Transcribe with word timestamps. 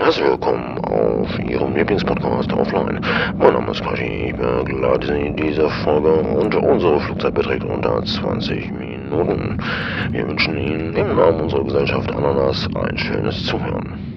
Herzlich 0.00 0.26
willkommen 0.26 0.78
auf 0.78 1.38
Ihrem 1.40 1.74
Lieblingspodcast 1.74 2.52
Offline. 2.52 3.00
Mein 3.36 3.52
Name 3.52 3.72
ist 3.72 3.82
Quashi, 3.82 4.28
ich 4.28 4.36
begleite 4.36 5.08
Sie 5.08 5.26
in 5.26 5.36
dieser 5.36 5.68
Folge 5.82 6.12
und 6.12 6.54
unsere 6.54 7.00
Flugzeit 7.00 7.34
beträgt 7.34 7.64
unter 7.64 8.02
20 8.04 8.70
Minuten. 8.70 9.58
Wir 10.12 10.28
wünschen 10.28 10.56
Ihnen 10.56 10.94
im 10.94 11.16
Namen 11.16 11.40
unserer 11.40 11.64
Gesellschaft 11.64 12.14
Ananas 12.14 12.68
ein 12.76 12.96
schönes 12.96 13.44
Zuhören. 13.44 14.07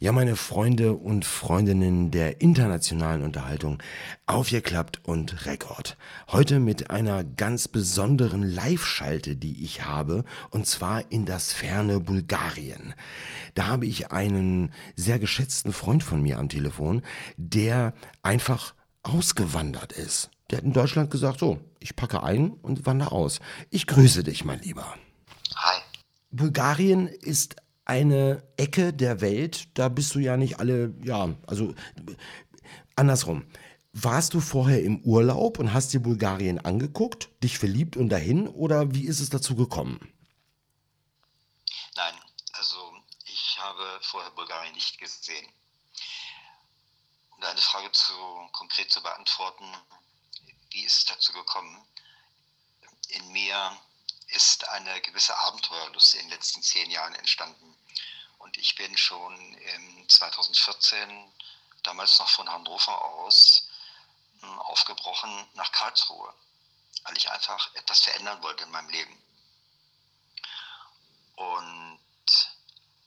Ja, 0.00 0.12
meine 0.12 0.36
Freunde 0.36 0.92
und 0.92 1.24
Freundinnen 1.24 2.12
der 2.12 2.40
internationalen 2.40 3.24
Unterhaltung, 3.24 3.82
aufgeklappt 4.26 5.00
und 5.02 5.44
Rekord. 5.44 5.96
Heute 6.28 6.60
mit 6.60 6.90
einer 6.90 7.24
ganz 7.24 7.66
besonderen 7.66 8.44
Live-Schalte, 8.44 9.34
die 9.34 9.64
ich 9.64 9.86
habe, 9.86 10.24
und 10.50 10.68
zwar 10.68 11.10
in 11.10 11.26
das 11.26 11.52
ferne 11.52 11.98
Bulgarien. 11.98 12.94
Da 13.54 13.66
habe 13.66 13.86
ich 13.86 14.12
einen 14.12 14.70
sehr 14.94 15.18
geschätzten 15.18 15.72
Freund 15.72 16.04
von 16.04 16.22
mir 16.22 16.38
am 16.38 16.48
Telefon, 16.48 17.02
der 17.36 17.92
einfach 18.22 18.74
ausgewandert 19.02 19.90
ist. 19.90 20.30
Der 20.52 20.58
hat 20.58 20.64
in 20.64 20.72
Deutschland 20.72 21.10
gesagt, 21.10 21.40
so, 21.40 21.58
ich 21.80 21.96
packe 21.96 22.22
ein 22.22 22.52
und 22.52 22.86
wandere 22.86 23.10
aus. 23.10 23.40
Ich 23.70 23.88
grüße 23.88 24.22
dich, 24.22 24.44
mein 24.44 24.60
Lieber. 24.60 24.94
Hi. 25.56 25.80
Bulgarien 26.30 27.08
ist 27.08 27.56
eine 27.88 28.46
Ecke 28.56 28.92
der 28.92 29.20
Welt, 29.20 29.76
da 29.78 29.88
bist 29.88 30.14
du 30.14 30.18
ja 30.18 30.36
nicht 30.36 30.60
alle, 30.60 30.94
ja, 31.02 31.34
also 31.46 31.74
andersrum. 32.94 33.50
Warst 33.92 34.34
du 34.34 34.40
vorher 34.40 34.82
im 34.82 35.00
Urlaub 35.00 35.58
und 35.58 35.72
hast 35.72 35.92
dir 35.92 36.00
Bulgarien 36.00 36.58
angeguckt, 36.64 37.30
dich 37.42 37.58
verliebt 37.58 37.96
und 37.96 38.10
dahin 38.10 38.46
oder 38.46 38.94
wie 38.94 39.06
ist 39.06 39.20
es 39.20 39.30
dazu 39.30 39.56
gekommen? 39.56 39.98
Nein, 41.96 42.14
also 42.52 42.92
ich 43.24 43.58
habe 43.58 43.82
vorher 44.02 44.30
Bulgarien 44.32 44.74
nicht 44.74 44.98
gesehen. 44.98 45.46
Um 47.30 47.40
deine 47.40 47.60
Frage 47.60 47.90
zu, 47.92 48.12
konkret 48.52 48.92
zu 48.92 49.02
beantworten, 49.02 49.64
wie 50.70 50.84
ist 50.84 50.98
es 50.98 51.04
dazu 51.06 51.32
gekommen? 51.32 51.78
In 53.08 53.32
mir 53.32 53.72
ist 54.28 54.68
eine 54.68 55.00
gewisse 55.00 55.36
Abenteuerlust 55.38 56.14
in 56.14 56.20
den 56.20 56.30
letzten 56.30 56.62
zehn 56.62 56.90
Jahren 56.90 57.14
entstanden. 57.14 57.76
Und 58.38 58.56
ich 58.56 58.74
bin 58.76 58.96
schon 58.96 59.54
im 59.54 60.08
2014, 60.08 61.32
damals 61.82 62.18
noch 62.18 62.28
von 62.28 62.48
Hannover 62.50 63.04
aus, 63.04 63.68
hm, 64.40 64.58
aufgebrochen 64.60 65.48
nach 65.54 65.72
Karlsruhe, 65.72 66.32
weil 67.04 67.16
ich 67.16 67.30
einfach 67.30 67.74
etwas 67.74 68.00
verändern 68.00 68.42
wollte 68.42 68.64
in 68.64 68.70
meinem 68.70 68.90
Leben. 68.90 69.22
Und 71.36 72.00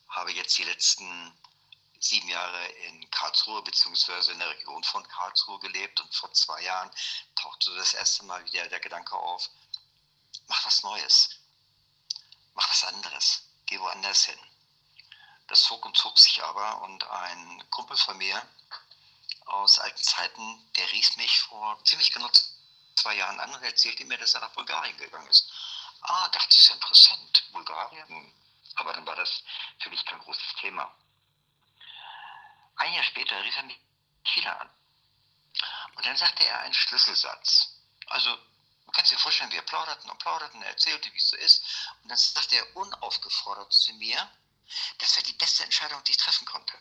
habe 0.10 0.32
jetzt 0.34 0.58
die 0.58 0.64
letzten 0.64 1.34
sieben 2.00 2.30
Jahre 2.30 2.66
in 2.68 3.10
Karlsruhe 3.12 3.62
beziehungsweise 3.62 4.32
in 4.32 4.40
der 4.40 4.50
Region 4.50 4.84
von 4.84 5.08
Karlsruhe 5.08 5.60
gelebt 5.60 6.00
und 6.00 6.14
vor 6.14 6.34
zwei 6.34 6.60
Jahren 6.62 6.90
tauchte 7.36 7.74
das 7.76 7.94
erste 7.94 8.26
Mal 8.26 8.44
wieder 8.46 8.68
der 8.68 8.80
Gedanke 8.80 9.16
auf, 9.16 9.50
mach 10.52 10.66
was 10.66 10.84
Neues, 10.84 11.30
mach 12.56 12.70
was 12.70 12.84
anderes, 12.84 13.42
geh 13.68 13.80
woanders 13.80 14.26
hin. 14.26 14.40
Das 15.48 15.64
zog 15.64 15.86
und 15.86 15.96
zog 15.96 16.20
sich 16.20 16.44
aber 16.44 16.82
und 16.82 17.02
ein 17.06 17.70
Kumpel 17.70 17.96
von 17.96 18.18
mir 18.18 18.46
aus 19.46 19.80
alten 19.80 20.04
Zeiten, 20.04 20.72
der 20.76 20.92
rief 20.92 21.16
mich 21.16 21.40
vor 21.40 21.82
ziemlich 21.86 22.12
genau 22.12 22.30
zwei 22.96 23.16
Jahren 23.16 23.40
an 23.40 23.56
und 23.56 23.64
erzählte 23.64 24.04
mir, 24.04 24.18
dass 24.18 24.34
er 24.34 24.42
nach 24.42 24.52
Bulgarien 24.52 24.98
gegangen 24.98 25.28
ist. 25.28 25.50
Ah, 26.02 26.28
dachte 26.28 26.50
ich, 26.52 26.58
ist 26.58 26.72
interessant, 26.72 27.52
Bulgarien. 27.54 28.34
Aber 28.76 28.92
dann 28.92 29.06
war 29.06 29.16
das 29.16 29.44
für 29.80 29.90
mich 29.90 30.06
kein 30.06 30.20
großes 30.20 30.56
Thema. 30.60 30.94
Ein 32.76 32.94
Jahr 32.94 33.04
später 33.06 33.42
rief 33.42 33.56
er 33.56 33.64
mich 33.64 33.80
wieder 34.36 34.60
an. 34.60 34.70
Und 35.96 36.06
dann 36.06 36.18
sagte 36.18 36.44
er 36.44 36.60
einen 36.60 36.74
Schlüsselsatz. 36.74 37.78
Also, 38.08 38.38
du 38.92 38.98
kannst 38.98 39.12
dir 39.12 39.20
vorstellen, 39.20 39.52
wir 39.52 39.62
plauderten 39.62 40.10
und 40.10 40.20
plauderten, 40.20 40.62
er 40.62 40.70
erzählte, 40.70 41.12
wie 41.14 41.18
es 41.18 41.30
so 41.30 41.38
ist. 41.38 41.64
Und 42.04 42.10
dann 42.10 42.18
sagte 42.18 42.58
er 42.58 42.76
unaufgefordert 42.76 43.72
zu 43.72 43.94
mir, 43.94 44.30
das 44.98 45.16
wäre 45.16 45.26
die 45.26 45.34
beste 45.34 45.64
Entscheidung, 45.64 46.04
die 46.04 46.12
ich 46.12 46.18
treffen 46.18 46.46
konnte. 46.46 46.74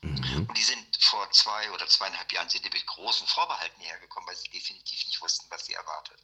Mhm. 0.00 0.46
Und 0.48 0.56
die 0.56 0.62
sind 0.62 0.96
vor 1.02 1.30
zwei 1.32 1.70
oder 1.72 1.86
zweieinhalb 1.88 2.32
Jahren 2.32 2.48
sind 2.48 2.64
die 2.64 2.70
mit 2.70 2.86
großen 2.86 3.26
Vorbehalten 3.26 3.80
hergekommen, 3.82 4.28
weil 4.28 4.36
sie 4.36 4.48
definitiv 4.48 5.06
nicht 5.06 5.20
wussten, 5.20 5.46
was 5.50 5.66
sie 5.66 5.74
erwartet. 5.74 6.18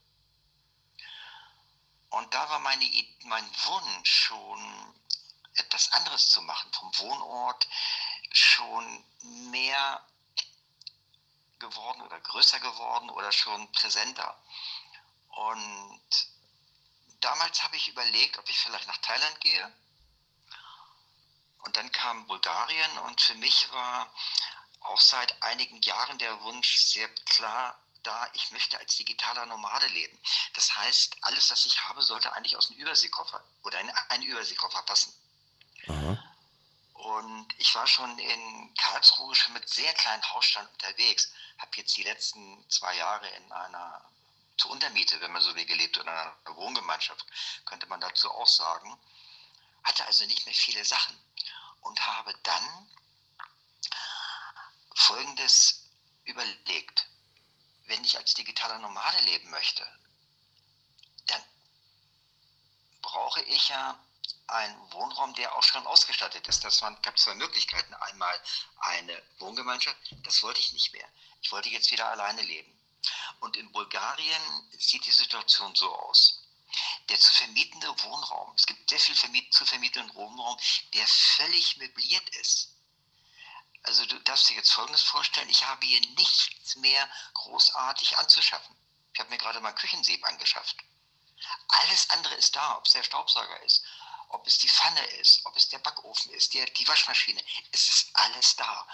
Und 2.11 2.33
da 2.33 2.49
war 2.49 2.59
meine, 2.59 2.85
mein 3.25 3.51
Wunsch 3.65 4.11
schon 4.11 4.95
etwas 5.55 5.93
anderes 5.93 6.29
zu 6.29 6.41
machen, 6.43 6.73
vom 6.73 6.99
Wohnort 6.99 7.69
schon 8.33 9.05
mehr 9.51 10.07
geworden 11.59 12.01
oder 12.03 12.21
größer 12.21 12.61
geworden 12.61 13.11
oder 13.11 13.31
schon 13.31 13.71
präsenter. 13.73 14.37
Und 15.33 16.01
damals 17.21 17.63
habe 17.65 17.77
ich 17.77 17.89
überlegt, 17.89 18.39
ob 18.39 18.49
ich 18.49 18.59
vielleicht 18.59 18.87
nach 18.87 18.99
Thailand 18.99 19.41
gehe 19.41 19.73
und 21.65 21.77
dann 21.77 21.91
kam 21.93 22.27
Bulgarien 22.27 22.99
und 22.99 23.21
für 23.21 23.35
mich 23.37 23.73
war 23.73 24.13
auch 24.81 25.01
seit 25.01 25.43
einigen 25.43 25.81
Jahren 25.83 26.19
der 26.19 26.41
Wunsch 26.43 26.77
sehr 26.77 27.09
klar 27.27 27.79
da, 28.03 28.29
ich 28.33 28.51
möchte 28.51 28.79
als 28.79 28.97
digitaler 28.97 29.47
Nomade 29.47 29.87
leben. 29.87 30.19
Das 30.55 30.77
heißt, 30.77 31.19
alles, 31.21 31.51
was 31.53 31.67
ich 31.67 31.85
habe, 31.85 32.03
sollte 32.03 32.33
eigentlich 32.33 32.57
aus 32.57 32.69
einem 32.69 32.81
Überseekoffer 32.81 33.45
oder 33.63 33.81
in 33.81 33.91
einen 33.91 34.25
Überseekoffer 34.25 34.83
passen. 34.83 35.15
Aha. 35.89 36.19
Und 36.95 37.49
ich 37.59 37.73
war 37.77 37.87
schon 37.87 38.19
in 38.19 38.75
Karlsruhe 38.75 39.35
schon 39.37 39.53
mit 39.53 39.69
sehr 39.69 39.93
kleinen 39.95 40.29
Hausstand 40.33 40.69
unterwegs, 40.73 41.33
habe 41.59 41.77
jetzt 41.77 41.97
die 41.97 42.03
letzten 42.03 42.69
zwei 42.69 42.97
Jahre 42.97 43.29
in 43.29 43.53
einer 43.53 44.05
zur 44.63 44.71
Untermiete, 44.71 45.21
wenn 45.21 45.33
man 45.33 45.43
so 45.43 45.55
will, 45.57 45.67
gelebt 45.67 45.99
oder 45.99 46.13
einer 46.45 46.57
Wohngemeinschaft, 46.57 47.27
könnte 47.65 47.87
man 47.89 48.01
dazu 48.01 48.31
auch 48.31 48.47
sagen. 48.47 48.97
Hatte 49.83 50.07
also 50.07 50.25
nicht 50.27 50.47
mehr 50.47 50.55
viele 50.55 50.85
Sachen 50.85 51.19
und 51.81 52.07
habe 52.07 52.33
dann 52.45 52.91
Folgendes 54.95 55.89
überlegt. 56.25 57.09
Wenn 57.87 58.05
ich 58.05 58.17
als 58.17 58.35
digitaler 58.35 58.79
Nomade 58.79 59.19
leben 59.23 59.51
möchte, 59.51 59.85
dann 61.27 61.43
brauche 63.01 63.43
ich 63.43 63.69
ja 63.69 63.99
einen 64.47 64.93
Wohnraum, 64.93 65.35
der 65.35 65.57
auch 65.57 65.63
schon 65.65 65.85
ausgestattet 65.89 66.47
ist. 66.47 66.63
Das 66.63 66.81
waren, 66.83 67.01
gab 67.03 67.19
zwei 67.19 67.35
Möglichkeiten. 67.35 67.95
Einmal 67.95 68.41
eine 68.79 69.21
Wohngemeinschaft, 69.39 69.99
das 70.23 70.41
wollte 70.45 70.61
ich 70.61 70.73
nicht 70.73 70.93
mehr. 70.93 71.09
Ich 71.41 71.51
wollte 71.51 71.69
jetzt 71.71 71.91
wieder 71.91 72.07
alleine 72.07 72.43
leben. 72.43 72.82
Und 73.41 73.57
in 73.57 73.71
Bulgarien 73.73 74.71
sieht 74.79 75.05
die 75.07 75.13
Situation 75.13 75.75
so 75.75 75.95
aus 75.95 76.43
der 77.09 77.19
zu 77.21 77.33
vermietende 77.35 77.89
Wohnraum, 78.03 78.53
es 78.57 78.67
gibt 78.67 78.89
sehr 78.89 78.99
viel 78.99 79.15
vermiet, 79.15 79.53
zu 79.53 79.67
vermietenden 79.67 80.15
Wohnraum, 80.15 80.59
der 80.95 81.07
völlig 81.07 81.77
möbliert 81.77 82.29
ist. 82.37 82.71
Also 83.83 84.07
du 84.07 84.19
darfst 84.21 84.49
dir 84.49 84.57
jetzt 84.57 84.73
Folgendes 84.73 85.03
vorstellen, 85.03 85.49
ich 85.49 85.67
habe 85.67 85.85
hier 85.85 86.01
nichts 86.17 86.77
mehr 86.77 87.11
großartig 87.35 88.17
anzuschaffen. 88.19 88.77
Ich 89.13 89.21
habe 89.21 89.31
mir 89.31 89.39
gerade 89.39 89.61
mal 89.61 89.75
Küchensieb 89.75 90.25
angeschafft. 90.25 90.77
Alles 91.69 92.09
andere 92.11 92.35
ist 92.37 92.55
da, 92.55 92.79
ob 92.79 92.87
es 92.87 92.93
der 92.93 93.03
Staubsauger 93.03 93.61
ist, 93.65 93.85
ob 94.33 94.47
es 94.47 94.59
die 94.59 94.69
Pfanne 94.69 95.05
ist, 95.21 95.45
ob 95.45 95.57
es 95.57 95.69
der 95.69 95.79
Backofen 95.79 96.33
ist, 96.33 96.55
die, 96.55 96.65
die 96.65 96.89
Waschmaschine. 96.89 97.41
Es 97.71 97.89
ist 97.89 98.11
alles 98.15 98.57
da. 98.57 98.87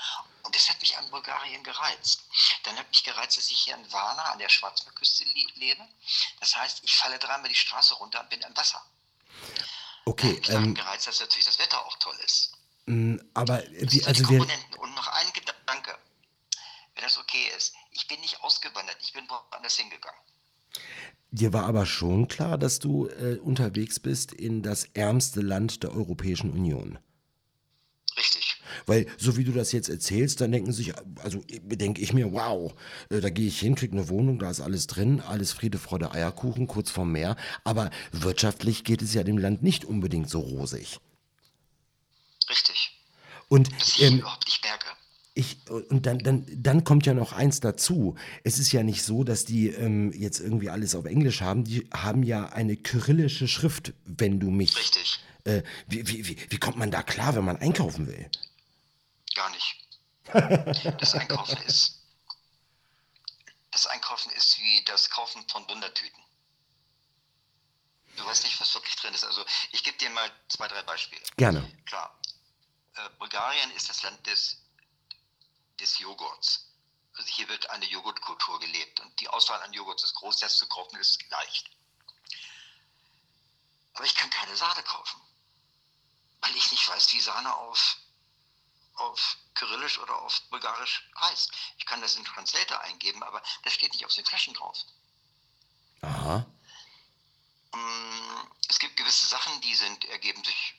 Und 0.43 0.55
das 0.55 0.69
hat 0.69 0.81
mich 0.81 0.97
an 0.99 1.09
Bulgarien 1.11 1.63
gereizt. 1.63 2.25
Dann 2.65 2.77
hat 2.77 2.89
mich 2.91 3.05
gereizt, 3.05 3.37
dass 3.39 3.51
ich 3.51 3.59
hier 3.59 3.75
in 3.75 3.93
Varna 3.93 4.23
an 4.33 4.39
der 4.39 4.49
Schwarzmeerküste 4.49 5.25
lebe. 5.55 5.89
Das 6.41 6.55
heißt, 6.57 6.83
ich 6.83 6.95
falle 6.95 7.19
dreimal 7.19 7.49
die 7.49 7.55
Straße 7.55 7.95
runter 7.95 8.21
und 8.21 8.31
bin 8.31 8.41
im 8.43 8.57
Wasser. 8.57 8.85
Okay. 10.05 10.41
Dann 10.47 10.65
ähm, 10.65 10.75
gereizt, 10.75 11.07
dass 11.07 11.21
natürlich 11.21 11.47
das 11.47 11.59
Wetter 11.59 11.85
auch 11.85 11.97
toll 11.99 12.19
ist. 12.25 12.53
Mm, 12.87 13.19
aber 13.35 13.63
wie, 13.69 14.05
also 14.05 14.23
die 14.23 14.23
Komponenten. 14.23 14.75
Und 14.75 14.95
noch 14.95 15.07
ein 15.07 15.33
Gedanke, 15.33 15.99
wenn 16.95 17.05
das 17.05 17.19
okay 17.19 17.53
ist. 17.57 17.75
Ich 17.93 18.09
bin 18.09 18.21
nicht 18.21 18.41
ausgewandert, 18.41 18.97
ich 19.03 19.13
bin 19.13 19.29
woanders 19.29 19.77
hingegangen. 19.77 20.21
Dir 21.31 21.53
war 21.53 21.65
aber 21.65 21.85
schon 21.85 22.29
klar, 22.29 22.57
dass 22.57 22.79
du 22.79 23.07
äh, 23.07 23.37
unterwegs 23.37 24.01
bist 24.01 24.33
in 24.33 24.63
das 24.63 24.85
ärmste 24.95 25.43
Land 25.43 25.83
der 25.83 25.93
Europäischen 25.95 26.51
Union. 26.51 26.99
Richtig. 28.17 28.63
Weil, 28.87 29.07
so 29.17 29.37
wie 29.37 29.45
du 29.45 29.53
das 29.53 29.73
jetzt 29.73 29.89
erzählst, 29.89 30.41
dann 30.41 30.53
denken 30.53 30.73
sich, 30.73 30.93
also 31.23 31.43
denke 31.47 32.01
ich 32.01 32.13
mir, 32.13 32.33
wow, 32.33 32.75
äh, 33.11 33.21
da 33.21 33.31
gehe 33.31 33.47
ich 33.47 33.61
hin, 33.61 33.75
kriege 33.75 33.93
eine 33.93 34.09
Wohnung, 34.09 34.39
da 34.39 34.51
ist 34.51 34.61
alles 34.61 34.87
drin, 34.87 35.21
alles 35.21 35.53
Friede, 35.53 35.79
Freude, 35.79 36.13
Eierkuchen, 36.13 36.67
kurz 36.67 36.91
vorm 36.91 37.13
Meer. 37.13 37.37
Aber 37.65 37.91
wirtschaftlich 38.13 38.85
geht 38.85 39.03
es 39.03 39.15
ja 39.15 39.23
dem 39.23 39.39
Land 39.39 39.63
nicht 39.63 39.85
unbedingt 39.85 40.31
so 40.31 40.41
rosig. 40.41 40.99
Richtig. 42.49 42.99
Und 43.49 43.71
das 43.81 44.01
ähm, 44.01 44.19
überhaupt 44.19 44.47
nicht 44.47 44.65
merke. 44.65 44.88
Ich, 45.39 45.71
und 45.71 46.05
dann, 46.05 46.19
dann, 46.19 46.45
dann 46.49 46.83
kommt 46.83 47.07
ja 47.07 47.15
noch 47.15 47.33
eins 47.33 47.61
dazu. 47.61 48.17
Es 48.43 48.59
ist 48.59 48.73
ja 48.73 48.83
nicht 48.83 49.05
so, 49.05 49.23
dass 49.23 49.45
die 49.45 49.69
ähm, 49.69 50.13
jetzt 50.13 50.41
irgendwie 50.41 50.69
alles 50.69 50.97
auf 50.97 51.05
Englisch 51.05 51.43
haben. 51.43 51.63
Die 51.63 51.89
haben 51.95 52.25
ja 52.25 52.47
eine 52.49 52.77
kyrillische 52.77 53.47
Schrift, 53.47 53.93
wenn 54.05 54.41
du 54.41 54.51
mich. 54.51 54.77
Richtig. 54.77 55.21
Äh, 55.45 55.63
wie, 55.87 56.09
wie, 56.09 56.27
wie, 56.27 56.37
wie 56.51 56.59
kommt 56.59 56.77
man 56.77 56.91
da 56.91 57.05
klar, 57.05 57.37
wenn 57.37 57.45
man 57.45 57.57
einkaufen 57.59 58.09
will? 58.09 58.29
Gar 59.37 59.51
nicht. 59.51 59.77
Das 61.01 61.15
Einkaufen 61.15 61.57
ist. 61.67 62.03
Das 63.71 63.87
Einkaufen 63.87 64.33
ist 64.33 64.59
wie 64.59 64.85
das 64.87 65.09
Kaufen 65.09 65.41
von 65.49 65.67
Wundertüten. 65.69 66.21
Du 68.17 68.27
weißt 68.27 68.43
nicht, 68.43 68.61
was 68.61 68.75
wirklich 68.75 68.97
drin 68.97 69.15
ist. 69.15 69.25
Also 69.25 69.45
ich 69.71 69.85
gebe 69.85 69.97
dir 69.99 70.11
mal 70.11 70.29
zwei, 70.49 70.67
drei 70.67 70.83
Beispiele. 70.83 71.23
Gerne. 71.37 71.65
Klar. 71.87 72.19
Äh, 72.97 73.09
Bulgarien 73.21 73.71
ist 73.77 73.89
das 73.89 74.03
Land 74.03 74.27
des, 74.27 74.59
des 75.89 75.99
Joghurts. 75.99 76.67
Also 77.15 77.29
hier 77.31 77.49
wird 77.49 77.69
eine 77.71 77.87
Joghurtkultur 77.87 78.61
gelebt 78.61 79.01
und 79.01 79.21
die 79.21 79.29
Auswahl 79.29 79.63
an 79.63 79.73
Joghurts 79.73 80.05
ist 80.05 80.15
groß, 80.15 80.37
das 80.37 80.57
zu 80.59 80.69
kaufen 80.69 80.97
ist 80.99 81.29
leicht. 81.31 81.71
Aber 83.95 84.05
ich 84.05 84.15
kann 84.15 84.31
keine 84.31 84.57
Sahne 84.57 84.83
kaufen, 84.85 85.21
weil 86.41 86.55
ich 86.55 86.71
nicht 86.71 86.87
weiß, 86.89 87.13
wie 87.13 87.21
Sahne 87.21 87.53
auf, 87.57 87.97
auf 88.95 89.39
Kyrillisch 89.55 89.99
oder 89.99 90.21
auf 90.23 90.41
Bulgarisch 90.51 91.09
heißt. 91.21 91.51
Ich 91.79 91.87
kann 91.87 92.01
das 92.01 92.15
in 92.15 92.25
Translator 92.25 92.81
eingeben, 92.83 93.23
aber 93.25 93.43
das 93.65 93.73
steht 93.73 93.93
nicht 93.93 94.05
auf 94.05 94.15
den 94.15 94.25
Flaschen 94.25 94.55
drauf. 94.55 94.79
Aha. 96.03 96.47
Mm, 97.73 98.53
Es 98.69 98.79
gibt 98.79 98.97
gewisse 98.97 99.27
Sachen, 99.27 99.61
die 99.63 99.75
sind, 99.75 100.05
ergeben 100.05 100.45
sich 100.45 100.75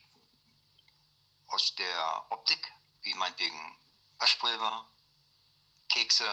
aus 1.47 1.75
der 1.75 2.25
Optik, 2.29 2.71
wie 3.01 3.13
meinetwegen 3.15 3.77
Waschpulver, 4.19 4.87
Kekse 5.99 6.25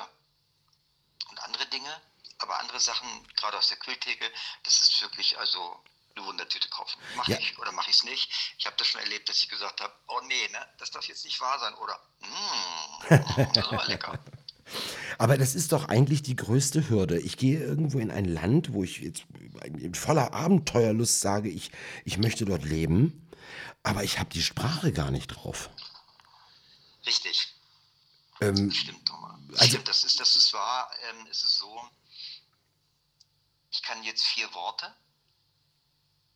und 1.31 1.39
andere 1.43 1.67
Dinge. 1.67 2.01
Aber 2.39 2.61
andere 2.61 2.81
Sachen, 2.81 3.09
gerade 3.37 3.57
aus 3.57 3.69
der 3.69 3.79
Kühltheke, 3.79 4.25
das 4.65 4.81
ist 4.81 5.01
wirklich 5.01 5.39
also 5.39 5.81
eine 6.15 6.27
Wundertüte 6.27 6.69
kaufen. 6.69 6.99
Mache 7.17 7.33
Ja. 7.33 7.39
ich 7.39 7.59
oder 7.59 7.73
mache 7.73 7.91
ich 7.91 7.97
es 7.97 8.05
nicht? 8.05 8.31
Ich 8.59 8.67
habe 8.67 8.77
das 8.79 8.87
schon 8.87 9.01
erlebt, 9.01 9.29
dass 9.29 9.39
ich 9.43 9.49
gesagt 9.49 9.81
habe, 9.81 9.93
oh 10.09 10.21
nee, 10.27 10.49
ne, 10.53 10.67
das 10.79 10.91
darf 10.91 11.07
jetzt 11.09 11.25
nicht 11.25 11.41
wahr 11.41 11.59
sein. 11.59 11.75
Oder, 11.75 11.99
mmm, 12.21 13.53
das 13.55 13.71
war 13.73 13.87
lecker. 13.89 14.19
Aber 15.19 15.39
das 15.39 15.55
ist 15.55 15.73
doch 15.73 15.89
eigentlich 15.89 16.23
die 16.23 16.37
größte 16.37 16.89
Hürde. 16.91 17.19
Ich 17.21 17.37
gehe 17.39 17.59
irgendwo 17.61 17.99
in 17.99 18.11
ein 18.11 18.25
Land, 18.27 18.73
wo 18.73 18.85
ich 18.85 18.99
jetzt 18.99 19.25
in 19.63 19.95
voller 19.95 20.35
Abenteuerlust 20.35 21.21
sage, 21.21 21.49
ich, 21.49 21.71
ich 22.05 22.19
möchte 22.19 22.45
dort 22.45 22.65
leben, 22.65 23.31
aber 23.83 24.03
ich 24.05 24.19
habe 24.19 24.29
die 24.31 24.43
Sprache 24.43 24.93
gar 24.93 25.11
nicht 25.11 25.29
drauf. 25.29 25.71
Richtig. 27.07 27.55
Ähm, 28.41 28.71
Stimmt, 28.71 29.07
Thomas. 29.07 29.26
Also- 29.59 29.79
das 29.79 30.05
ist, 30.05 30.21
das 30.21 30.35
ist 30.35 30.53
wahr. 30.53 30.91
Ähm, 31.09 31.27
es 31.31 31.45
ist 31.45 31.57
so, 31.59 31.89
ich 33.71 33.83
kann 33.83 34.03
jetzt 34.03 34.25
vier 34.25 34.53
Worte. 34.55 34.95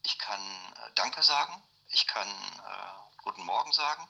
Ich 0.03 0.19
kann 0.19 0.41
äh, 0.41 0.91
Danke 0.95 1.23
sagen. 1.23 1.63
Ich 1.89 2.07
kann 2.07 2.29
äh, 2.29 3.01
Guten 3.23 3.45
Morgen 3.45 3.73
sagen. 3.73 4.09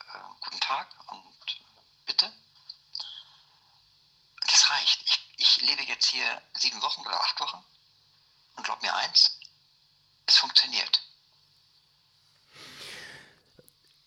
Äh, 0.00 0.18
guten 0.40 0.60
Tag 0.60 0.88
und 1.10 1.22
bitte. 2.06 2.32
Das 4.46 4.70
reicht. 4.70 5.02
Ich, 5.04 5.34
ich 5.36 5.60
lebe 5.60 5.82
jetzt 5.82 6.06
hier 6.06 6.42
sieben 6.54 6.80
Wochen 6.80 7.02
oder 7.02 7.20
acht 7.22 7.38
Wochen 7.40 7.62
und 8.56 8.64
glaub 8.64 8.80
mir 8.82 8.94
eins, 8.94 9.38
es 10.26 10.38
funktioniert. 10.38 11.02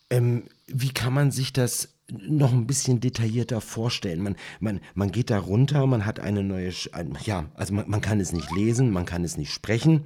Ähm, 0.10 0.50
wie 0.66 0.94
kann 0.94 1.14
man 1.14 1.32
sich 1.32 1.54
das 1.54 1.90
noch 2.12 2.52
ein 2.52 2.68
bisschen 2.68 3.00
detaillierter 3.00 3.62
vorstellen? 3.62 4.22
Man, 4.22 4.36
man, 4.60 4.80
man 4.94 5.12
geht 5.12 5.30
da 5.30 5.40
runter, 5.40 5.86
man 5.88 6.06
hat 6.06 6.20
eine 6.20 6.44
neue, 6.44 6.70
Sch- 6.70 6.94
ein, 6.94 7.18
ja, 7.24 7.50
also 7.56 7.74
man, 7.74 7.90
man 7.90 8.02
kann 8.02 8.20
es 8.20 8.34
nicht 8.34 8.52
lesen, 8.52 8.92
man 8.92 9.06
kann 9.06 9.24
es 9.24 9.38
nicht 9.38 9.52
sprechen. 9.52 10.04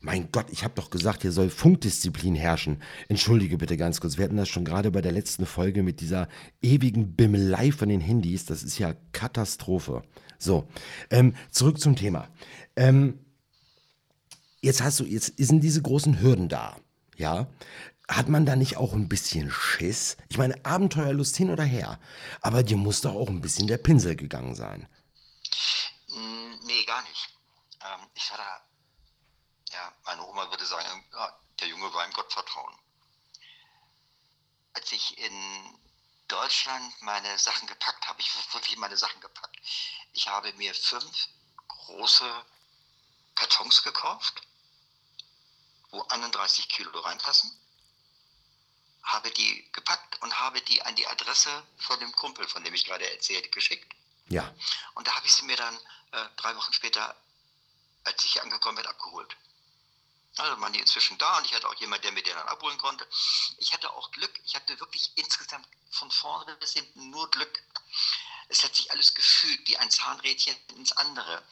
Mein 0.00 0.30
Gott, 0.32 0.46
ich 0.50 0.64
habe 0.64 0.74
doch 0.74 0.90
gesagt, 0.90 1.22
hier 1.22 1.32
soll 1.32 1.50
Funkdisziplin 1.50 2.34
herrschen. 2.34 2.82
Entschuldige 3.08 3.58
bitte 3.58 3.76
ganz 3.76 4.00
kurz, 4.00 4.18
wir 4.18 4.24
hatten 4.24 4.36
das 4.36 4.48
schon 4.48 4.64
gerade 4.64 4.90
bei 4.90 5.00
der 5.00 5.12
letzten 5.12 5.46
Folge 5.46 5.82
mit 5.82 6.00
dieser 6.00 6.28
ewigen 6.62 7.14
Bimmelei 7.14 7.72
von 7.72 7.88
den 7.88 8.00
Handys. 8.00 8.44
Das 8.44 8.62
ist 8.62 8.78
ja 8.78 8.94
Katastrophe. 9.12 10.02
So, 10.38 10.68
ähm, 11.10 11.34
zurück 11.50 11.80
zum 11.80 11.96
Thema. 11.96 12.28
Ähm, 12.76 13.20
jetzt 14.60 14.82
hast 14.82 15.00
du, 15.00 15.04
jetzt 15.04 15.32
sind 15.38 15.64
diese 15.64 15.80
großen 15.80 16.20
Hürden 16.20 16.48
da, 16.48 16.76
ja. 17.16 17.48
Hat 18.08 18.28
man 18.28 18.46
da 18.46 18.54
nicht 18.54 18.76
auch 18.76 18.92
ein 18.92 19.08
bisschen 19.08 19.50
Schiss? 19.50 20.16
Ich 20.28 20.38
meine, 20.38 20.64
Abenteuerlust 20.64 21.36
hin 21.36 21.50
oder 21.50 21.64
her. 21.64 21.98
Aber 22.40 22.62
dir 22.62 22.76
muss 22.76 23.00
doch 23.00 23.14
auch 23.14 23.28
ein 23.28 23.40
bisschen 23.40 23.66
der 23.66 23.78
Pinsel 23.78 24.14
gegangen 24.14 24.54
sein. 24.54 24.88
Mm, 26.08 26.54
Nee, 26.64 26.84
gar 26.84 27.02
nicht. 27.02 27.28
Ähm, 27.82 28.00
ich 28.14 28.28
da, 28.28 28.60
ja, 29.72 29.92
meine 30.04 30.24
Oma 30.26 30.48
würde 30.50 30.64
sagen, 30.66 31.04
der 31.60 31.68
Junge 31.68 31.92
war 31.92 32.04
im 32.04 32.12
Gottvertrauen. 32.12 32.74
Als 34.74 34.92
ich 34.92 35.18
in 35.18 35.78
Deutschland 36.28 36.92
meine 37.02 37.38
Sachen 37.38 37.66
gepackt 37.66 38.06
habe, 38.08 38.20
ich 38.20 38.30
wirklich 38.52 38.76
meine 38.76 38.96
Sachen 38.96 39.20
gepackt. 39.20 39.56
Ich 40.12 40.28
habe 40.28 40.52
mir 40.54 40.74
fünf 40.74 41.28
große 41.68 42.44
Kartons 43.34 43.82
gekauft, 43.82 44.42
wo 45.90 46.02
31 46.02 46.68
Kilo 46.68 46.98
reinpassen, 47.00 47.50
habe 49.06 49.30
die 49.30 49.70
gepackt 49.72 50.20
und 50.22 50.38
habe 50.38 50.60
die 50.60 50.82
an 50.82 50.94
die 50.96 51.06
Adresse 51.06 51.62
von 51.78 51.98
dem 52.00 52.12
Kumpel, 52.12 52.46
von 52.48 52.62
dem 52.64 52.74
ich 52.74 52.84
gerade 52.84 53.08
erzählte, 53.10 53.48
geschickt. 53.50 53.94
Ja, 54.28 54.52
Und 54.94 55.06
da 55.06 55.14
habe 55.14 55.26
ich 55.26 55.32
sie 55.32 55.44
mir 55.44 55.56
dann 55.56 55.76
äh, 56.10 56.28
drei 56.36 56.54
Wochen 56.56 56.72
später, 56.72 57.16
als 58.04 58.24
ich 58.24 58.32
hier 58.32 58.42
angekommen 58.42 58.76
bin, 58.76 58.86
abgeholt. 58.86 59.36
Also 60.36 60.60
waren 60.60 60.72
die 60.72 60.80
inzwischen 60.80 61.16
da 61.16 61.38
und 61.38 61.46
ich 61.46 61.54
hatte 61.54 61.68
auch 61.68 61.74
jemanden, 61.76 62.02
der 62.02 62.12
mir 62.12 62.22
den 62.22 62.34
dann 62.34 62.48
abholen 62.48 62.76
konnte. 62.78 63.06
Ich 63.58 63.72
hatte 63.72 63.90
auch 63.92 64.10
Glück. 64.10 64.38
Ich 64.44 64.54
hatte 64.54 64.78
wirklich 64.80 65.12
insgesamt 65.14 65.66
von 65.90 66.10
vorne 66.10 66.56
bis 66.56 66.72
hinten 66.72 67.10
nur 67.10 67.30
Glück. 67.30 67.62
Es 68.48 68.62
hat 68.62 68.74
sich 68.74 68.90
alles 68.90 69.14
gefügt, 69.14 69.68
wie 69.68 69.78
ein 69.78 69.90
Zahnrädchen 69.90 70.56
ins 70.76 70.92
andere. 70.92 71.42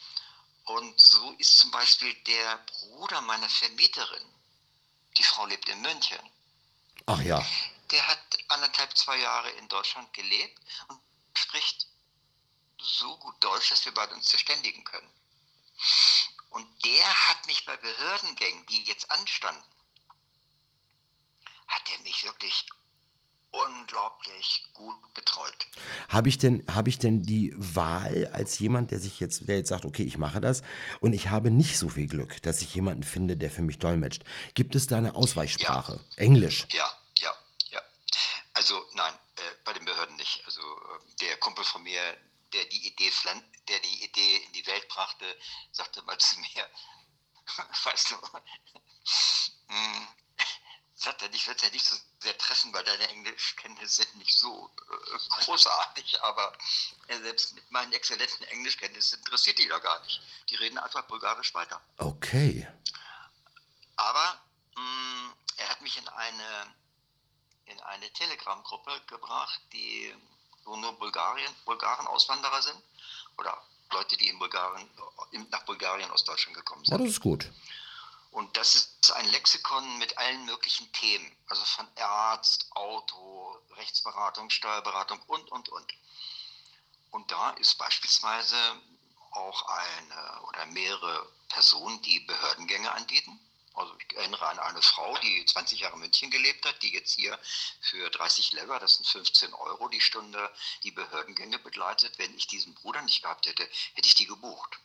Und 0.64 1.00
so 1.00 1.32
ist 1.38 1.58
zum 1.58 1.70
Beispiel 1.70 2.12
der 2.24 2.58
Bruder 2.58 3.20
meiner 3.22 3.48
Vermieterin, 3.48 4.34
die 5.16 5.24
Frau 5.24 5.46
lebt 5.46 5.68
in 5.68 5.80
München, 5.80 6.18
ach 7.06 7.20
ja. 7.20 7.44
der 7.90 8.06
hat 8.06 8.38
anderthalb, 8.48 8.96
zwei 8.96 9.16
Jahre 9.18 9.50
in 9.52 9.68
Deutschland 9.68 10.12
gelebt 10.12 10.58
und 10.88 11.00
spricht 11.36 11.86
so 12.80 13.16
gut 13.18 13.42
Deutsch, 13.42 13.70
dass 13.70 13.84
wir 13.84 13.94
beide 13.94 14.14
uns 14.14 14.30
verständigen 14.30 14.84
können. 14.84 15.10
Und 16.50 16.84
der 16.84 17.28
hat 17.28 17.46
mich 17.46 17.64
bei 17.64 17.76
Behördengängen, 17.76 18.64
die 18.66 18.84
jetzt 18.84 19.10
anstanden, 19.10 19.64
hat 21.66 21.90
er 21.90 21.98
mich 22.00 22.24
wirklich 22.24 22.66
unglaublich 23.54 24.64
gut 24.75 25.14
betreut. 25.14 25.66
Habe 26.08 26.28
ich 26.28 26.38
denn, 26.38 26.64
habe 26.73 26.88
ich 26.88 26.99
denn 26.99 27.23
die 27.23 27.54
Wahl 27.56 28.28
als 28.32 28.58
jemand, 28.58 28.90
der 28.90 28.99
sich 28.99 29.20
jetzt, 29.20 29.49
der 29.49 29.58
jetzt 29.58 29.68
sagt, 29.68 29.84
okay, 29.84 30.02
ich 30.02 30.18
mache 30.18 30.40
das 30.40 30.62
und 31.00 31.12
ich 31.12 31.28
habe 31.28 31.50
nicht 31.50 31.78
so 31.78 31.88
viel 31.88 32.08
Glück, 32.08 32.42
dass 32.42 32.62
ich 32.62 32.75
jemanden 32.75 33.04
finde, 33.04 33.37
der 33.37 33.50
für 33.50 33.62
mich 33.62 33.78
dolmetscht. 33.78 34.25
Gibt 34.54 34.75
es 34.75 34.87
da 34.87 34.99
eine 34.99 35.14
Ausweichsprache? 35.14 36.00
Englisch. 36.16 36.66
Ja, 36.73 36.90
ja, 37.18 37.32
ja. 37.70 37.80
Also 38.54 38.82
nein, 38.94 39.14
äh, 39.37 39.40
bei 39.64 39.73
den 39.73 39.84
Behörden 39.84 40.16
nicht. 40.16 40.42
Also 40.46 40.61
äh, 40.61 41.16
der 41.20 41.37
Kumpel 41.37 41.64
von 41.64 41.82
mir, 41.82 42.00
der 42.52 42.64
die 42.66 42.88
Idee, 42.88 43.11
der 43.68 43.78
die 43.80 44.04
Idee 44.04 44.37
in 44.46 44.52
die 44.52 44.66
Welt 44.66 44.88
brachte, 44.88 45.25
sagte 45.73 46.02
mal 46.02 46.18
zu 46.18 46.38
mir, 46.40 46.68
weißt 47.84 48.11
du, 48.11 48.16
sagt 51.04 51.23
er, 51.23 51.32
ich 51.32 51.46
würde 51.46 51.56
es 51.58 51.62
ja 51.62 51.70
nicht 51.70 51.84
so 51.87 51.94
sehr 52.20 52.37
treffen, 52.38 52.73
weil 52.73 52.84
deine 52.84 53.08
Englischkenntnisse 53.08 54.02
sind 54.02 54.16
nicht 54.16 54.34
so 54.37 54.70
äh, 54.90 55.42
großartig, 55.44 56.23
aber 56.23 56.52
äh, 57.08 57.18
selbst 57.20 57.54
mit 57.54 57.70
meinen 57.70 57.92
exzellenten 57.92 58.44
Englischkenntnissen 58.49 59.18
interessiert 59.18 59.58
die 59.58 59.68
da 59.68 59.78
gar 59.78 60.00
nicht. 60.02 60.20
Die 60.50 60.56
reden 60.56 60.78
einfach 60.78 61.02
bulgarisch 61.04 61.54
weiter. 61.54 61.80
Okay. 61.99 62.66
Aber 63.96 64.40
mh, 64.76 65.34
er 65.58 65.68
hat 65.68 65.80
mich 65.82 65.96
in 65.99 66.08
eine, 66.08 66.75
in 67.66 67.80
eine 67.80 68.11
Telegram-Gruppe 68.12 69.00
gebracht, 69.06 69.61
die, 69.73 70.14
wo 70.64 70.76
nur 70.76 70.99
Bulgarien, 70.99 71.54
Bulgaren 71.64 72.06
Auswanderer 72.06 72.62
sind 72.62 72.82
oder 73.37 73.62
Leute, 73.92 74.16
die 74.16 74.28
in 74.28 74.38
Bulgarien, 74.38 74.88
nach 75.50 75.62
Bulgarien 75.64 76.11
aus 76.11 76.25
Deutschland 76.25 76.56
gekommen 76.56 76.82
Oh, 76.87 76.90
sind. 76.90 77.00
das 77.00 77.08
ist 77.11 77.20
gut. 77.20 77.46
Und 78.35 78.57
das 78.57 78.75
ist 78.75 79.12
ein 79.12 79.29
Lexikon 79.29 79.97
mit 79.99 80.19
allen 80.19 80.45
möglichen 80.45 80.91
Themen, 80.93 81.37
also 81.47 81.64
von 81.67 81.87
Arzt, 81.99 82.67
Auto, 82.73 83.57
Rechtsberatung, 83.76 84.50
Steuerberatung 84.50 85.21
und, 85.29 85.53
und, 85.53 85.69
und. 85.69 85.95
Und 87.12 87.31
da 87.31 87.50
ist 87.50 87.79
beispielsweise 87.79 88.57
auch 89.31 89.69
eine 89.69 90.41
oder 90.49 90.67
mehrere 90.67 91.29
Personen, 91.49 92.03
die 92.03 92.19
Behördengänge 92.21 92.91
anbieten. 92.91 93.38
Also 93.75 93.93
ich 93.99 94.16
erinnere 94.16 94.47
an 94.47 94.59
eine 94.61 94.83
Frau, 94.83 95.16
die 95.19 95.45
20 95.45 95.81
Jahre 95.81 95.95
in 95.95 96.00
München 96.00 96.31
gelebt 96.31 96.64
hat, 96.64 96.81
die 96.83 96.93
jetzt 96.93 97.14
hier 97.14 97.37
für 97.81 98.09
30 98.09 98.52
Lever, 98.52 98.78
das 98.78 98.97
sind 98.97 99.07
15 99.07 99.52
Euro 99.52 99.88
die 99.88 100.00
Stunde, 100.00 100.38
die 100.85 100.93
Behördengänge 100.93 101.59
begleitet. 101.59 102.12
Wenn 102.19 102.35
ich 102.37 102.47
diesen 102.47 102.75
Bruder 102.75 103.02
nicht 103.02 103.23
gehabt 103.23 103.47
hätte, 103.47 103.64
hätte 103.95 104.07
ich 104.07 104.14
die 104.14 104.26
gebucht. 104.26 104.78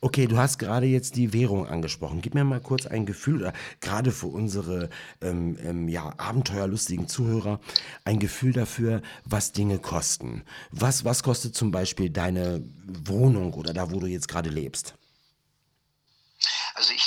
Okay, 0.00 0.26
du 0.26 0.38
hast 0.38 0.58
gerade 0.58 0.86
jetzt 0.86 1.16
die 1.16 1.32
Währung 1.32 1.66
angesprochen. 1.66 2.22
Gib 2.22 2.34
mir 2.34 2.44
mal 2.44 2.60
kurz 2.60 2.86
ein 2.86 3.04
Gefühl, 3.04 3.52
gerade 3.80 4.10
für 4.10 4.26
unsere 4.26 4.88
ähm, 5.20 5.58
ähm, 5.60 5.88
ja, 5.88 6.14
abenteuerlustigen 6.18 7.08
Zuhörer, 7.08 7.60
ein 8.04 8.18
Gefühl 8.18 8.52
dafür, 8.52 9.02
was 9.24 9.52
Dinge 9.52 9.78
kosten. 9.78 10.44
Was, 10.70 11.04
was 11.04 11.22
kostet 11.22 11.54
zum 11.54 11.70
Beispiel 11.70 12.10
deine 12.10 12.62
Wohnung 12.86 13.52
oder 13.54 13.74
da, 13.74 13.90
wo 13.90 14.00
du 14.00 14.06
jetzt 14.06 14.28
gerade 14.28 14.50
lebst? 14.50 14.94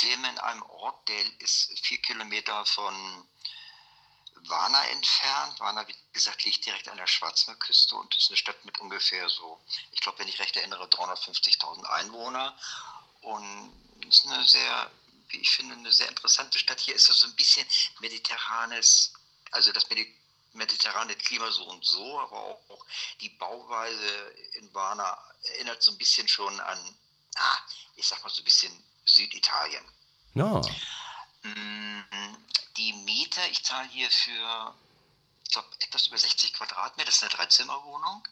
Lebe 0.07 0.27
in 0.27 0.37
einem 0.39 0.63
Ort, 0.63 1.07
der 1.09 1.41
ist 1.41 1.77
vier 1.85 2.01
Kilometer 2.01 2.65
von 2.65 3.27
Warna 4.35 4.85
entfernt. 4.87 5.59
Warna, 5.59 5.85
wie 5.87 5.95
gesagt, 6.13 6.43
liegt 6.45 6.65
direkt 6.65 6.87
an 6.87 6.97
der 6.97 7.07
Schwarzmeerküste 7.07 7.95
und 7.95 8.15
ist 8.15 8.29
eine 8.29 8.37
Stadt 8.37 8.63
mit 8.63 8.79
ungefähr 8.79 9.27
so, 9.27 9.59
ich 9.91 9.99
glaube, 9.99 10.19
wenn 10.19 10.27
ich 10.27 10.39
recht 10.39 10.55
erinnere, 10.55 10.85
350.000 10.85 11.83
Einwohner. 11.83 12.57
Und 13.21 13.73
ist 14.07 14.25
eine 14.25 14.45
sehr, 14.45 14.91
wie 15.29 15.37
ich 15.37 15.51
finde, 15.51 15.75
eine 15.75 15.91
sehr 15.91 16.07
interessante 16.07 16.57
Stadt. 16.57 16.79
Hier 16.79 16.95
ist 16.95 17.09
das 17.09 17.19
so 17.19 17.27
ein 17.27 17.35
bisschen 17.35 17.67
mediterranes, 17.99 19.13
also 19.51 19.73
das 19.73 19.87
mediterrane 20.53 21.15
Klima 21.15 21.51
so 21.51 21.65
und 21.65 21.83
so, 21.85 22.19
aber 22.19 22.37
auch 22.37 22.85
die 23.19 23.29
Bauweise 23.29 24.33
in 24.53 24.73
Warna 24.73 25.17
erinnert 25.43 25.83
so 25.83 25.91
ein 25.91 25.97
bisschen 25.97 26.27
schon 26.27 26.57
an, 26.61 26.97
ah, 27.35 27.57
ich 27.95 28.07
sag 28.07 28.23
mal 28.23 28.29
so 28.29 28.41
ein 28.41 28.45
bisschen 28.45 28.71
Süditalien. 29.07 29.83
Ja. 30.35 30.61
Die 32.77 32.93
Miete, 32.93 33.41
ich 33.51 33.63
zahle 33.63 33.87
hier 33.89 34.09
für, 34.11 34.75
ich 35.43 35.51
glaube, 35.51 35.67
etwas 35.79 36.07
über 36.07 36.17
60 36.17 36.53
Quadratmeter, 36.53 37.05
das 37.05 37.15
ist 37.15 37.23
eine 37.23 37.31
Dreizimmerwohnung. 37.31 38.27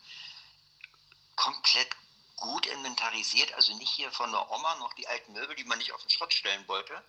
Komplett 1.35 1.95
gut 2.35 2.65
inventarisiert, 2.65 3.53
also 3.53 3.75
nicht 3.77 3.89
hier 3.89 4.11
von 4.11 4.31
der 4.31 4.51
Oma 4.51 4.75
noch 4.75 4.93
die 4.93 5.07
alten 5.07 5.33
Möbel, 5.33 5.55
die 5.55 5.63
man 5.63 5.77
nicht 5.77 5.93
auf 5.93 6.01
den 6.01 6.09
Schrott 6.09 6.33
stellen 6.33 6.67
wollte, 6.67 7.01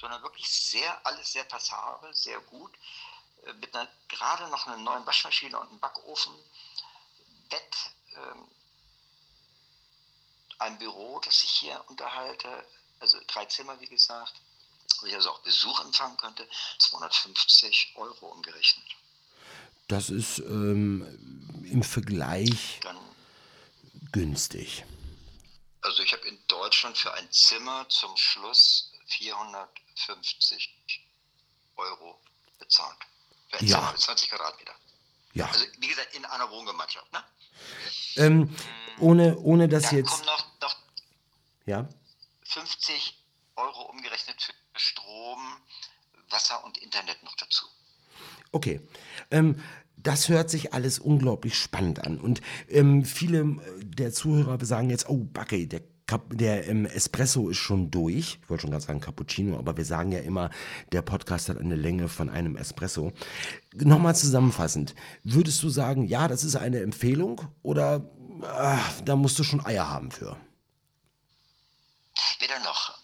sondern 0.00 0.22
wirklich 0.22 0.48
sehr, 0.48 1.04
alles 1.06 1.32
sehr 1.32 1.44
passabel, 1.44 2.14
sehr 2.14 2.40
gut. 2.40 2.72
Äh, 3.46 3.52
mit 3.54 3.74
einer, 3.74 3.88
gerade 4.08 4.48
noch 4.48 4.66
einer 4.66 4.76
neuen 4.76 5.06
Waschmaschine 5.06 5.58
und 5.58 5.68
einem 5.68 5.80
Backofen, 5.80 6.34
Bett, 7.48 7.76
ähm, 8.14 8.48
ein 10.58 10.78
Büro, 10.78 11.20
das 11.20 11.42
ich 11.44 11.50
hier 11.50 11.82
unterhalte, 11.88 12.64
also 13.00 13.18
drei 13.26 13.44
Zimmer, 13.46 13.80
wie 13.80 13.88
gesagt, 13.88 14.34
wo 15.00 15.06
ich 15.06 15.14
also 15.14 15.30
auch 15.30 15.40
Besuch 15.40 15.84
empfangen 15.84 16.16
könnte, 16.16 16.48
250 16.78 17.92
Euro 17.96 18.26
umgerechnet. 18.26 18.86
Das 19.86 20.10
ist 20.10 20.40
ähm, 20.40 21.64
im 21.64 21.82
Vergleich 21.82 22.80
Dann, 22.82 22.98
günstig. 24.12 24.84
Also 25.80 26.02
ich 26.02 26.12
habe 26.12 26.26
in 26.28 26.38
Deutschland 26.48 26.98
für 26.98 27.12
ein 27.14 27.30
Zimmer 27.32 27.88
zum 27.88 28.14
Schluss 28.16 28.92
450 29.06 31.06
Euro 31.76 32.20
bezahlt. 32.58 32.98
Für 33.50 33.58
ein 33.58 33.66
ja. 33.66 33.76
Zimmer 33.76 33.92
mit 33.92 34.00
20 34.00 34.28
Quadratmeter. 34.28 34.74
Ja. 35.32 35.46
Also 35.46 35.64
wie 35.78 35.88
gesagt, 35.88 36.14
in 36.14 36.24
einer 36.24 36.50
Wohngemeinschaft. 36.50 37.10
Ne? 37.12 37.22
Ähm, 38.16 38.54
ohne, 38.98 39.38
ohne 39.38 39.68
dass 39.68 39.84
Dann 39.84 39.96
jetzt. 39.96 40.10
kommen 40.10 40.26
noch, 40.26 40.60
noch 40.60 40.76
ja? 41.66 41.88
50 42.44 43.18
Euro 43.56 43.82
umgerechnet 43.90 44.40
für 44.40 44.52
Strom, 44.74 45.38
Wasser 46.30 46.64
und 46.64 46.78
Internet 46.78 47.22
noch 47.22 47.36
dazu. 47.36 47.66
Okay. 48.52 48.80
Ähm, 49.30 49.62
das 49.96 50.28
hört 50.28 50.48
sich 50.48 50.72
alles 50.72 50.98
unglaublich 50.98 51.56
spannend 51.56 52.04
an. 52.04 52.18
Und 52.18 52.40
ähm, 52.68 53.04
viele 53.04 53.40
äh, 53.40 53.84
der 53.84 54.12
Zuhörer 54.12 54.64
sagen 54.64 54.90
jetzt, 54.90 55.08
oh, 55.08 55.24
Backe, 55.24 55.66
der, 55.66 55.82
der 56.30 56.66
ähm, 56.68 56.86
Espresso 56.86 57.48
ist 57.48 57.58
schon 57.58 57.90
durch. 57.90 58.38
Ich 58.42 58.50
wollte 58.50 58.62
schon 58.62 58.70
ganz 58.70 58.86
sagen 58.86 59.00
Cappuccino, 59.00 59.58
aber 59.58 59.76
wir 59.76 59.84
sagen 59.84 60.12
ja 60.12 60.20
immer, 60.20 60.50
der 60.92 61.02
Podcast 61.02 61.48
hat 61.48 61.58
eine 61.58 61.76
Länge 61.76 62.08
von 62.08 62.30
einem 62.30 62.56
Espresso. 62.56 63.12
Nochmal 63.74 64.16
zusammenfassend, 64.16 64.94
würdest 65.24 65.62
du 65.62 65.68
sagen, 65.68 66.06
ja, 66.06 66.28
das 66.28 66.44
ist 66.44 66.56
eine 66.56 66.80
Empfehlung 66.80 67.40
oder 67.62 68.08
ach, 68.42 69.00
da 69.04 69.16
musst 69.16 69.38
du 69.38 69.44
schon 69.44 69.64
Eier 69.64 69.88
haben 69.88 70.10
für? 70.10 70.36
Weder 72.38 72.58
noch. 72.60 72.98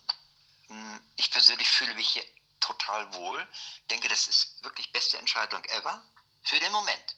Hm, 0.68 1.00
ich 1.16 1.30
persönlich 1.30 1.68
fühle 1.68 1.94
mich 1.94 2.08
hier 2.08 2.22
total 2.60 3.12
wohl. 3.14 3.46
Denke, 3.90 4.08
das 4.08 4.26
ist 4.26 4.62
wirklich 4.64 4.90
beste 4.92 5.18
Entscheidung 5.18 5.62
ever 5.64 6.02
für 6.42 6.58
den 6.58 6.72
Moment. 6.72 7.16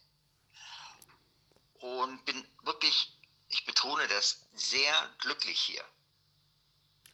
Und 1.80 2.24
bin 2.24 2.44
wirklich, 2.64 3.15
ich 3.48 3.64
betone 3.64 4.06
das, 4.08 4.40
sehr 4.54 5.14
glücklich 5.18 5.58
hier. 5.58 5.84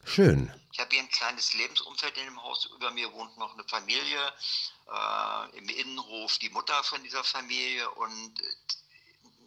Schön. 0.05 0.53
Ich 0.73 0.81
habe 0.81 0.91
hier 0.91 1.03
ein 1.03 1.11
kleines 1.11 1.53
Lebensumfeld 1.55 2.17
in 2.17 2.25
dem 2.25 2.43
Haus. 2.43 2.65
Über 2.67 2.91
mir 2.91 3.13
wohnt 3.13 3.37
noch 3.39 3.53
eine 3.55 3.65
Familie, 3.65 4.33
äh, 4.89 5.59
im 5.59 5.69
Innenhof 5.69 6.39
die 6.39 6.51
Mutter 6.51 6.83
von 6.83 7.03
dieser 7.05 7.23
Familie. 7.23 7.89
Und 7.91 8.41
äh, 8.41 8.55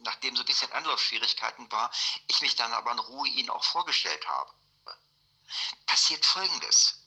nachdem 0.02 0.34
so 0.34 0.42
ein 0.42 0.46
bisschen 0.46 0.72
Anlaufschwierigkeiten 0.72 1.70
war, 1.70 1.90
ich 2.28 2.40
mich 2.40 2.56
dann 2.56 2.72
aber 2.72 2.92
in 2.92 2.98
Ruhe 3.00 3.28
ihnen 3.28 3.50
auch 3.50 3.64
vorgestellt 3.64 4.26
habe 4.26 4.50
passiert 5.86 6.24
Folgendes. 6.24 6.98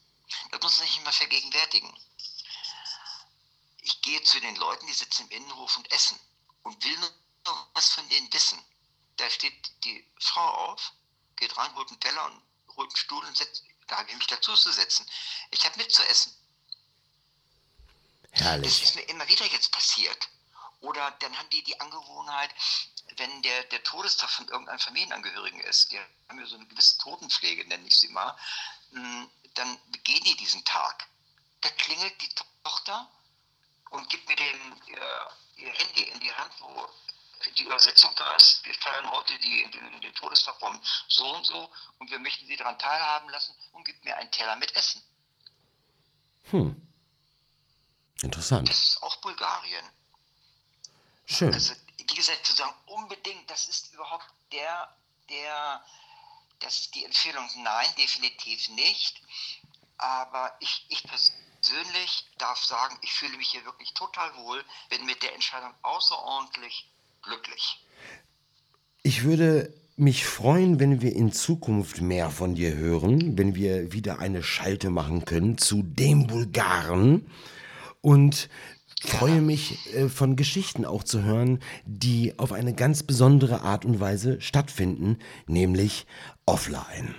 Das 0.51 0.61
muss 0.61 0.77
man 0.77 0.87
sich 0.87 0.97
immer 0.97 1.11
vergegenwärtigen. 1.11 1.93
Ich 3.81 4.01
gehe 4.01 4.21
zu 4.23 4.39
den 4.39 4.55
Leuten, 4.55 4.87
die 4.87 4.93
sitzen 4.93 5.23
im 5.29 5.37
Innenhof 5.37 5.77
und 5.77 5.91
essen 5.91 6.19
und 6.63 6.83
will 6.83 6.97
nur 6.97 7.69
was 7.73 7.89
von 7.89 8.07
denen 8.09 8.31
wissen. 8.33 8.59
Da 9.19 9.29
steht 9.29 9.83
die 9.83 10.05
Frau 10.17 10.47
auf, 10.47 10.93
geht 11.35 11.55
rein, 11.57 11.75
holt 11.75 11.89
einen 11.89 11.99
Teller 11.99 12.25
und 12.25 12.41
holt 12.77 12.89
einen 12.89 12.95
Stuhl 12.95 13.25
und 13.25 13.35
setzt, 13.35 13.63
da 13.87 13.97
habe 13.97 14.09
ich 14.09 14.15
mich 14.15 14.27
dazu 14.27 14.55
zu 14.55 14.71
setzen. 14.71 15.05
Ich 15.51 15.65
habe 15.65 15.77
mitzuessen. 15.77 16.33
Herrlich. 18.31 18.79
Das 18.79 18.89
ist 18.89 18.95
mir 18.95 19.01
immer 19.09 19.27
wieder 19.27 19.45
jetzt 19.47 19.71
passiert. 19.71 20.29
Oder 20.79 21.11
dann 21.19 21.37
haben 21.37 21.49
die 21.49 21.63
die 21.63 21.79
Angewohnheit, 21.81 22.49
wenn 23.17 23.41
der, 23.41 23.63
der 23.65 23.83
Todestag 23.83 24.29
von 24.29 24.47
irgendeinem 24.47 24.79
Familienangehörigen 24.79 25.59
ist, 25.61 25.91
die 25.91 25.99
haben 25.99 26.39
ja 26.39 26.45
so 26.45 26.55
eine 26.55 26.67
gewisse 26.67 26.97
Totenpflege, 26.99 27.67
nenne 27.67 27.85
ich 27.87 27.97
sie 27.97 28.07
mal, 28.09 28.37
hm, 28.91 29.29
dann 29.55 29.77
begehen 29.91 30.23
die 30.23 30.37
diesen 30.37 30.63
Tag. 30.63 31.07
Da 31.59 31.69
klingelt 31.71 32.21
die 32.21 32.33
Tochter 32.63 33.11
und 33.89 34.09
gibt 34.09 34.29
mir 34.29 34.37
den, 34.37 34.81
ihr, 34.87 35.31
ihr 35.57 35.73
Handy 35.73 36.03
in 36.03 36.19
die 36.21 36.33
Hand, 36.33 36.53
wo 36.59 36.89
die 37.57 37.63
Übersetzung 37.63 38.11
da 38.15 38.35
ist. 38.35 38.65
Wir 38.65 38.73
feiern 38.75 39.09
heute 39.11 39.37
die, 39.39 39.69
den, 39.71 40.01
den 40.01 40.13
Todestag 40.15 40.59
vom 40.59 40.79
so 41.07 41.35
und 41.35 41.45
so 41.45 41.71
und 41.97 42.11
wir 42.11 42.19
möchten 42.19 42.45
sie 42.47 42.55
daran 42.55 42.77
teilhaben 42.77 43.29
lassen 43.29 43.55
und 43.71 43.85
gibt 43.85 44.03
mir 44.03 44.15
einen 44.17 44.31
Teller 44.31 44.55
mit 44.57 44.75
Essen. 44.75 45.01
Hm. 46.51 46.87
Interessant. 48.21 48.67
Das 48.67 48.77
ist 48.77 49.03
auch 49.03 49.15
Bulgarien. 49.17 49.85
Schön. 51.25 51.53
Also 51.53 51.73
wie 51.97 52.15
gesagt, 52.15 52.45
zu 52.45 52.53
sagen, 52.53 52.73
unbedingt, 52.87 53.49
das 53.49 53.67
ist 53.67 53.93
überhaupt 53.93 54.25
der, 54.51 54.93
der, 55.29 55.83
das 56.59 56.79
ist 56.79 56.95
die 56.95 57.05
Empfehlung. 57.05 57.47
Nein, 57.57 57.93
definitiv 57.97 58.67
nicht. 58.69 59.21
Aber 59.97 60.55
ich, 60.59 60.85
ich 60.89 61.03
persönlich 61.03 62.25
darf 62.37 62.63
sagen, 62.63 62.97
ich 63.01 63.13
fühle 63.13 63.37
mich 63.37 63.49
hier 63.49 63.63
wirklich 63.65 63.93
total 63.93 64.35
wohl, 64.37 64.65
bin 64.89 65.05
mit 65.05 65.21
der 65.21 65.33
Entscheidung 65.33 65.73
außerordentlich 65.83 66.89
glücklich. 67.21 67.85
Ich 69.03 69.23
würde 69.23 69.73
mich 69.95 70.25
freuen, 70.25 70.79
wenn 70.79 71.01
wir 71.01 71.13
in 71.13 71.31
Zukunft 71.31 72.01
mehr 72.01 72.29
von 72.29 72.55
dir 72.55 72.75
hören, 72.75 73.37
wenn 73.37 73.55
wir 73.55 73.91
wieder 73.91 74.19
eine 74.19 74.43
Schalte 74.43 74.89
machen 74.89 75.25
können 75.25 75.57
zu 75.57 75.83
dem 75.83 76.27
Bulgaren. 76.27 77.27
Und 78.01 78.49
freue 79.01 79.41
mich 79.41 79.93
äh, 79.93 80.09
von 80.09 80.35
Geschichten 80.35 80.85
auch 80.85 81.03
zu 81.03 81.23
hören, 81.23 81.59
die 81.85 82.37
auf 82.39 82.53
eine 82.53 82.73
ganz 82.73 83.03
besondere 83.03 83.61
Art 83.61 83.85
und 83.85 83.99
Weise 83.99 84.39
stattfinden, 84.41 85.17
nämlich 85.47 86.05
offline. 86.45 87.15